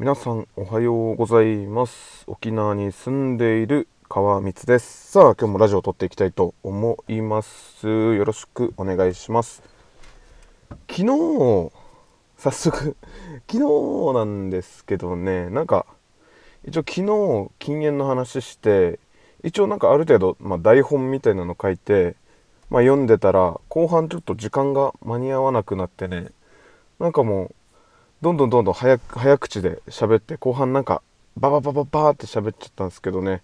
[0.00, 2.24] 皆さんおはようございます。
[2.26, 5.10] 沖縄に住んでいる川光です。
[5.12, 7.86] さあ今日もラジオを撮っていきたいと思います。
[7.86, 9.62] よろしくお願いします。
[10.88, 11.04] 昨日
[12.38, 12.96] 早速
[13.46, 15.50] 昨日なんですけどね。
[15.50, 15.84] なんか
[16.64, 19.00] 一応昨日禁煙の話して
[19.44, 22.16] 一応なんかある程度、まあ、台本みたいなの書いて、
[22.70, 26.32] まあ、読んでたら後半ちょっと時間が間に合わなくなってね。
[26.98, 27.54] なんかもう
[28.22, 31.00] どんどんどんどん早早口で喋って後半なんか
[31.38, 33.40] バババババーって喋っちゃったんですけどね。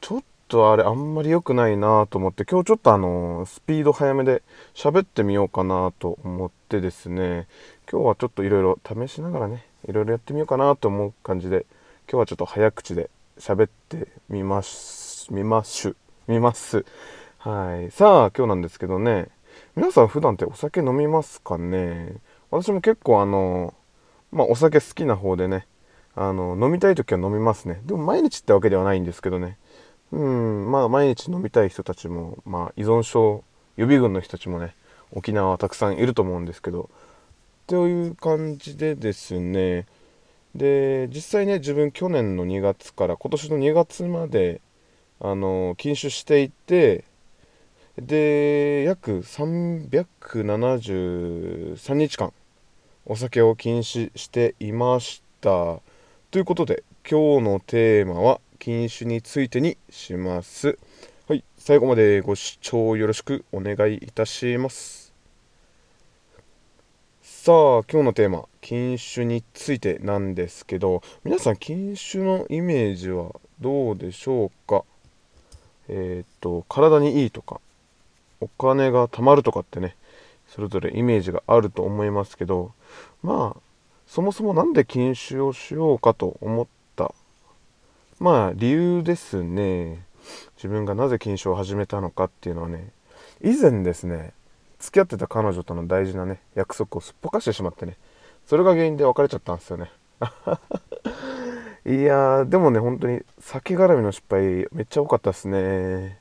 [0.00, 4.42] ちょっとあれあんまり良くないなと思って今日ちょっとあのスピード速めで
[4.74, 7.46] 喋ってみようかなと思ってですね。
[7.88, 11.64] 今日はちょっといろいろ試しながらねいろいろやってみようかなと思う感じで
[12.10, 15.94] 今日はちょっと早口で喋ってみますみます
[16.26, 16.84] みます。
[17.38, 17.92] はい。
[17.92, 19.28] さあ今日なんですけどね。
[19.76, 22.16] 皆さん普段ってお酒飲みますかね？
[22.50, 23.74] 私も結構あの
[24.32, 25.66] まあ、お酒好きな方でね
[26.14, 27.80] あの飲みたい時は飲みますね。
[27.84, 29.56] でも毎日ってわけではないんですけどね。
[30.10, 33.44] うんまあ毎日飲みたい人たちも、まあ、依存症
[33.76, 34.74] 予備軍の人たちもね
[35.12, 36.90] 沖縄はたくさんいると思うんですけど。
[37.68, 39.86] という感じでですね。
[40.54, 44.60] で実際ね自分去年の2月から今年の2月まで
[45.20, 47.04] あの禁酒していて
[47.96, 52.32] で約373日間
[53.10, 55.80] お酒を禁止していました。
[56.30, 60.78] ということで今日のテーマは禁酒についてにします。
[61.26, 65.14] はい最後までご視聴よろしくお願いいたします。
[67.22, 67.54] さあ
[67.90, 74.84] 今日のテーマ禁酒についてなんですけど皆さん禁酒のイメージはどうでしょうか？
[75.88, 77.58] えっ、と体にいいとか
[78.42, 79.96] お金が貯まるとかってね
[80.46, 82.72] それぞれイメージがあると思いますけど
[83.22, 83.60] まあ
[84.06, 86.66] そもそも何で禁酒をしようかと思っ
[86.96, 87.14] た
[88.18, 90.06] まあ理由ですね。
[90.56, 92.90] 自分がなぜ禁酒を始めたのかっていうのはね
[93.42, 94.32] 以前ですね
[94.78, 97.96] 付き合ってた彼女との大事なね約束をすっぽかしてしまってね
[98.46, 99.90] それが原因で別れちゃったんですよね。
[101.86, 106.18] いやでもね本当に酒絡みの失敗めっちゃ多かったですね。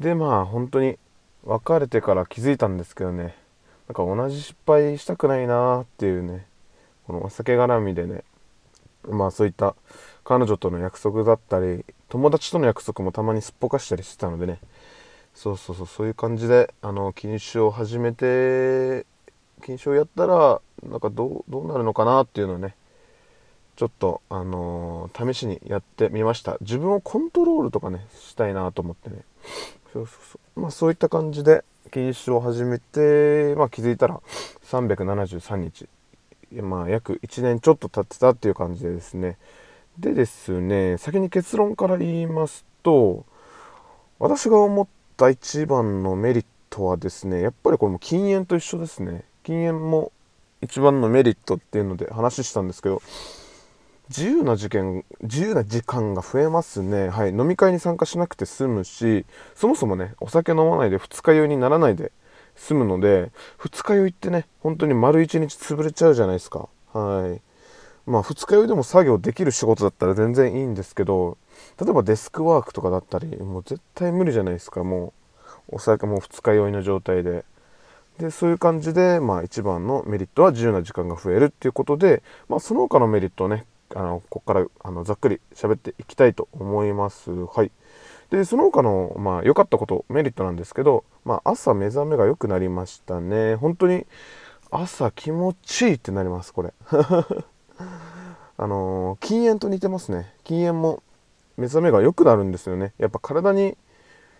[0.00, 0.98] でまあ本当に
[1.44, 3.36] 別れてから気づいたんですけどね
[3.88, 6.46] なんか同じ失敗したくないなっていうね
[7.06, 8.24] このお酒絡みでね
[9.08, 9.74] まあそういった
[10.24, 14.58] 彼女との約束だったり友達との約束もたまにすっぽかしたりしてたのでね
[15.34, 19.04] そうそうそうそういう感じであの禁酒を始めて
[19.64, 22.76] 禁酒をやったらなんかどうどうなるのかなっていうのをね
[23.76, 26.58] ちょっとあのー、試しにやってみました。
[26.60, 29.16] 自分をコントロールとかねしたいなと思ってね。
[29.92, 30.60] そうそうそう。
[30.60, 34.20] まあそういった感じで禁酒を始めて、まあ、気づいたら
[34.64, 35.88] 373日、
[36.60, 39.38] まあ、約1年ちょっと経ってたっていう感じでですね。
[40.00, 43.24] でですね先に結論から言いますと
[44.18, 49.22] 私が思った一番のメリットはですねやっぱりこれも禁煙と一緒ですね。
[49.44, 50.10] 禁煙も
[50.62, 53.02] 一番のメリットっていうので話したんですけど
[54.08, 57.08] 自由な事件自由な時間が増えますね。
[57.08, 57.30] はい。
[57.30, 62.12] 飲み会に参加しなくて済むしそもそもねお酒飲まないで二日酔いにならないで
[62.54, 66.68] 済むので二日酔いってね本当に丸一日潰れちゃうじゃないですか。
[66.92, 67.40] はい。
[68.06, 71.38] まあ二日酔いでも作業できる仕事だったら全然いいんですけど
[71.80, 74.84] 例えばデスクワークとかだったりもう絶対無理じゃないですか。
[74.84, 75.14] も
[75.70, 77.46] うお酒も二日酔いの状態で。
[78.18, 87.30] でそういう感じで、まあ、一番のメリットは自由な時間が増えるっていうことで、まあ、その他のメリットをねあのここからあのざっくり喋っていきたいと思います。
[87.30, 87.70] はい。
[88.30, 93.54] で、その他の、まあ、良かったこと、メリットなんですけど、まあ、朝目覚めが良くなりましたね。
[93.56, 94.06] 本当に、
[94.70, 96.72] 朝気持ちいいってなります、これ。
[98.56, 100.34] あのー、禁煙と似てますね。
[100.42, 101.02] 禁煙も
[101.56, 102.92] 目覚めが良くなるんですよね。
[102.98, 103.76] やっぱ体に、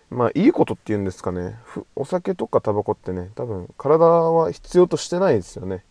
[0.09, 1.57] まあ、いいことっていうんですかね。
[1.95, 5.83] お酒とかタバコってね、多分、体は必要としてないですよね。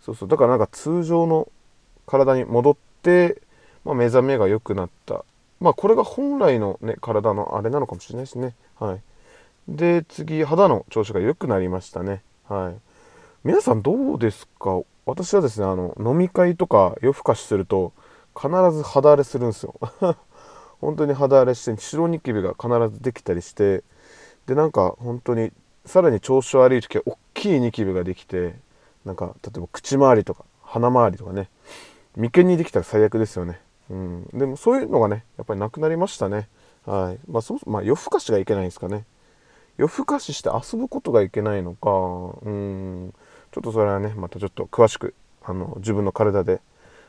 [0.00, 0.28] そうそう。
[0.28, 1.48] だからなんか通常の
[2.06, 2.91] 体に戻って、、
[3.84, 5.24] まあ、目覚めが良くなった。
[5.60, 8.54] まあこれが本来のね、体のあれなのかもしれないですね。
[8.78, 9.00] はい。
[9.68, 12.22] で、次、肌の調子が良くなりましたね。
[12.48, 12.80] はい。
[13.44, 14.82] 皆さんどうですか？
[15.06, 17.92] 私はですね、あの、飲み会とか夜更かしすると、
[18.36, 19.74] 必ず肌荒れするんですよ。
[20.80, 23.82] 本当に肌荒れして、白ニキビが必ずできたりして、
[24.46, 25.52] で、なんか本当に、
[25.86, 28.54] さらに調子悪い時は大きいニキビができて、
[29.04, 31.48] なんか、例えば口周りとか、鼻周りとかね、
[32.16, 33.60] 眉間にできたら最悪ですよね。
[33.90, 34.28] うん。
[34.32, 36.48] でもそういうのがね、やっぱりなくなりましたね。
[36.86, 37.30] はい。
[37.30, 39.04] まあそもそも、まあ夜更かしがいけないんですかね。
[39.78, 41.90] 夜更かしして遊ぶことがいけないのか、
[42.42, 43.14] うん。
[43.52, 46.60] ちょっとそれはね、またちょっと詳しく、あの、自分の体で、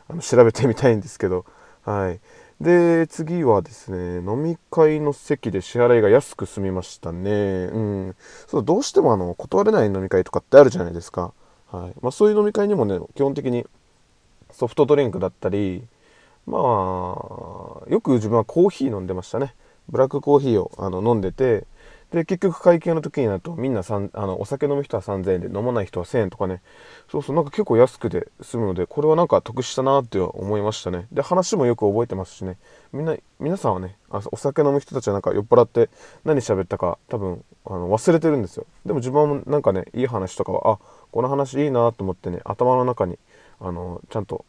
[0.07, 1.45] あの調べてみたいんですけど
[1.83, 2.19] はい
[2.61, 8.15] で次はですね飲み会の席で支払いが安く済みましたねうん
[8.47, 11.33] そうどうしてもあの断れない飲み会とかってあるじゃないですか
[11.67, 13.65] はいまあ、そういう飲み会にもね基本的に
[14.53, 15.83] ソフトドリンクだったり
[16.45, 16.61] まあ
[17.89, 19.53] よく自分はコーヒー飲んでましたね。
[19.89, 21.65] ブラックコーヒーをあの飲んでて
[22.11, 26.61] で結局会計の時になるとみんなあのお酒飲む人は3000円で飲まない人は1000円とかね。
[27.11, 31.07] そうそうなんか結構安くで済むのでこれはなんか得したなって思いましたね。
[31.11, 32.57] で話もよく覚えてますしね。
[32.91, 35.89] みんな皆さんはねあお酒飲む人たちはなんか酔っ払って
[36.23, 38.67] 何喋ったか多分あの忘れてるんですよ。
[38.85, 40.79] でも自分はなんかねいい話とかはあ
[41.11, 43.17] この話いいなと思ってね頭の中に
[43.63, 44.45] あのちゃんと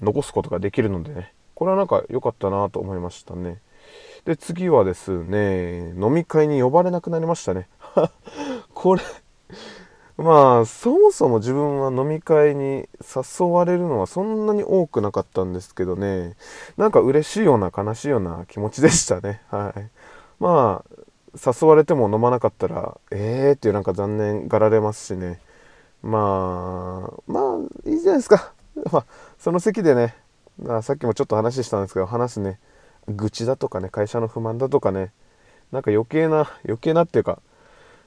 [0.00, 1.32] 残すことができるのでね。
[1.54, 3.60] これはなんか良かったなと思いましたね。
[4.24, 7.68] で次はですね飲み会に呼ばれなくなりましたね。
[8.72, 9.02] これ
[10.16, 16.34] まあそもそも自分は飲み会に誘われるのはそんなに多くなかったんですけどね。
[16.78, 19.42] なんか嬉しいような悲しいような気持ちでしたね。
[19.50, 19.88] はい。
[20.38, 21.00] まあ
[21.34, 25.40] 誘われても飲まなかったらえーっていうなんか残念がられますしね。
[26.02, 28.52] まあまあいいじゃないですか。
[28.92, 29.06] まあ
[29.38, 30.16] その席でね
[30.68, 32.58] あさっきもちょっと話したんですけど話すね
[33.08, 35.12] 愚痴だとかね会社の不満だとかね
[35.72, 37.40] なんか余計な余計なっていうか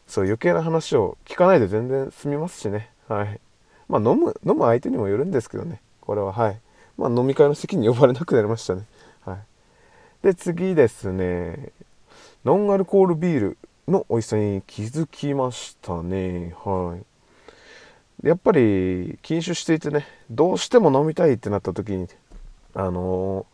[0.07, 2.91] そう余計な話を聞かないで全然済みますしね。
[3.07, 3.39] はい。
[3.87, 5.81] まあ飲む飲む相手にもよるんですけどね。
[6.01, 6.59] これははい。
[6.97, 8.83] まあ飲み会の席に呼ばれなくなりましたね。
[9.25, 9.37] はい。
[10.23, 11.71] で次ですね。
[12.45, 13.57] ノンアルコールビール
[13.87, 16.53] の美味しさに気づきましたね。
[16.63, 17.12] はい。
[18.23, 22.07] やっぱり禁酒していてねどうしても飲みたいってなった時に
[22.73, 23.45] あの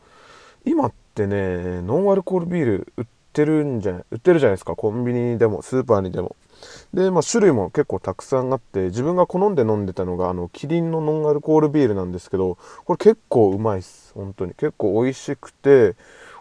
[0.66, 4.76] ー、今ってねノンアルコールビール売ってるんじゃ売ってるじゃないですか。
[4.76, 6.36] コンビニでもスーパーにでも。
[6.94, 14.14] でまあ種類も結構たくさんあって自分が好んで飲んでたのがあのキリンのノンアルコールビールなんですけどこれ結構うまいっす。
[14.14, 14.54] 本当に。
[14.54, 15.96] 結構美味しくて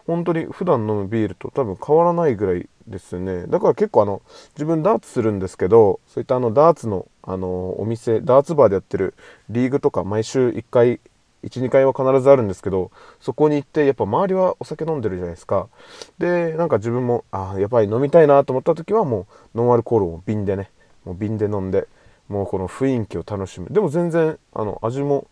[0.05, 3.45] 本当に普段飲むビールと多分変わらないぐらいですね。
[3.47, 4.21] だから結構あの
[4.55, 9.13] 自分ダーツするんですけどそういったあのダーツのあのお店ダーツバーでやってる
[9.49, 10.99] リーグとか毎週1回
[11.43, 12.91] 12回は必ずあるんですけど
[13.21, 15.69] そこに行ってやっぱ周りはお酒飲んでるじゃないですか。
[16.17, 20.69] でなんか自分もあやっぱり飲みたいなと思った時はもうノンアルコールを瓶でね
[21.05, 21.87] もう瓶で飲んで
[22.27, 23.67] もうこの雰囲気を楽しむ。
[23.69, 25.27] でも全然あの味も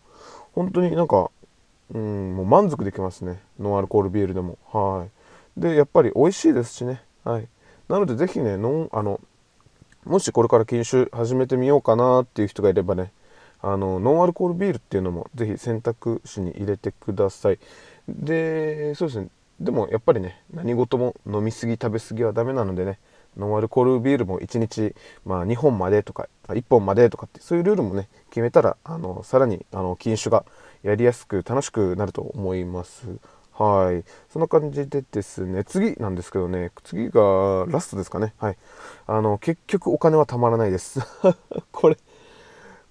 [0.54, 1.30] 本当になんか
[1.92, 3.40] うんもう満足できますね。
[3.58, 4.58] ノンアルコールビールでも。
[4.72, 5.60] はい。
[5.60, 7.02] でやっぱり美味しいですしね。
[7.28, 7.48] はい。
[7.88, 9.20] なので是非ねノンあの
[10.06, 13.12] もしこれから禁酒始めてみようかなっていう人がいればね
[13.60, 17.58] あのノンアルコールビールっていうのもぜひ選択肢に入れてください。
[18.08, 19.28] でそうですね。
[19.60, 22.98] でもやっぱりね何事も飲みすぎ食べ過ぎはダメなのでね
[23.36, 24.94] ノンアルコールビールも1日、
[25.26, 30.46] まあ、2本までとか1本までとかってそういうルールもね決めたらあのさらにあの禁酒が
[30.82, 33.18] やりやすく楽しくなると思います。
[33.58, 38.58] はいそんな感じでですね次なんですけどね次がラストですかねはい
[39.06, 41.00] あの結局お金はたまらないです
[41.72, 41.96] これ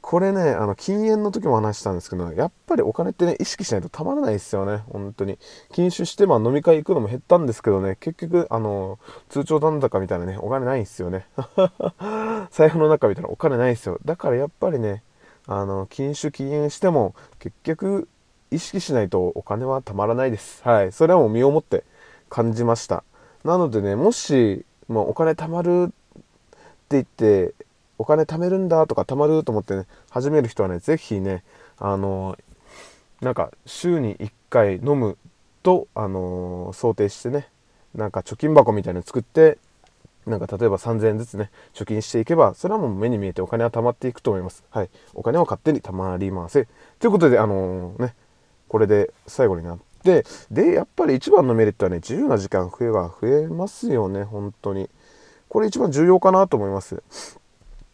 [0.09, 5.37] これね、あの、禁煙の時も話したんですけど、やっぱりお金ってね、意識しないとたまらないですよね、本当に。
[5.73, 11.27] 禁酒して、まあ飲み会行くのも減ったんですけどね、結局、あの、通帳残高みたいなね、お金ないんですよね。
[12.51, 13.99] 財布の中みたいなお金ないですよ。
[14.05, 15.03] だからやっぱりね、
[15.45, 18.07] あの、禁酒禁煙しても、結局、
[18.51, 20.61] 意識しないとお金はたまらないです。
[20.63, 20.91] はい。
[20.91, 21.83] それはもう身をもって
[22.29, 23.03] 感じました。
[23.43, 25.93] なのでね、もし、もうお金貯まるって
[26.89, 27.53] 言って、
[27.97, 31.43] お金貯めるんだとか貯まると思ってね始める人はね是非ね
[31.77, 32.37] あの
[33.21, 35.17] なんか週に1回飲む
[35.63, 37.49] と、あの想定してね
[37.95, 39.57] なんか貯金箱みたいなの作って
[40.25, 46.67] なんか例えば3000円ずつね貯金していけばそれはもう目に見えてお金は貯まっていくと思いますはいお金は勝手に貯まりません
[46.99, 48.15] ということであのー、ね
[48.67, 54.89] これで最後になってでやっぱり一番のメリットはね自由な時間増えが増えますよね本当に。
[55.49, 57.01] これ一番重要かなと思います。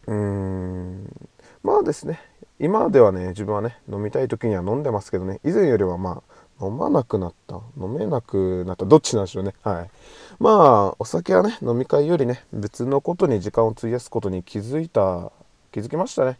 [0.06, 1.28] うーん。
[1.62, 2.20] まあですね
[2.58, 6.22] 今ではね自分はね飲みたい時には飲んでますけどね以前よりはま
[6.60, 9.54] あ飲まなくなった飲めなくなったどっちなんでしょうね。
[9.62, 9.90] はい。
[10.38, 15.32] まあお酒はね飲み会よりね別のことに時間を費やすことに気づいた
[15.72, 16.38] 気づきましたね。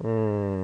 [0.00, 0.08] うー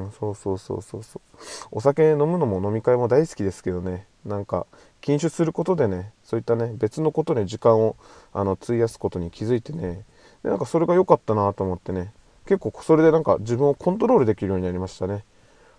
[0.09, 1.39] んそうそうそうそうそう。
[1.71, 4.07] お酒飲むのも飲み会も大好きですけどね。
[4.25, 4.67] なんか
[5.01, 7.95] 禁酒することでねそういったね別のことに時間を
[8.33, 10.05] あの費やすことに気づいてね。
[10.43, 12.13] でなんかそれが良かったなと思ってね。
[12.47, 15.25] 結構それでなんか自分をコントロールできるようになりましたね。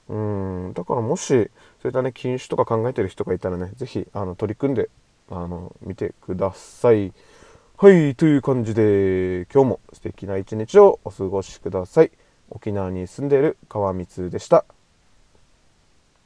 [0.09, 4.89] うんだからもしそういったね禁酒とか考えてる人がいたらね是非あの取り組んで
[5.29, 7.11] あの見てください。
[7.77, 12.11] はいという感じで今日も素敵な一日をお過ごしください。
[12.49, 14.65] 沖縄に住んでいる川光でした。